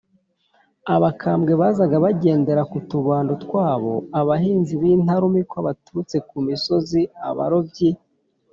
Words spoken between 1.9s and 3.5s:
bagendera ku tubando